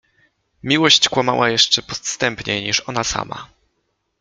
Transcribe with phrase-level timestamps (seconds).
[0.63, 3.49] Miłość kłamała jeszcze podstępniej niż ona sama.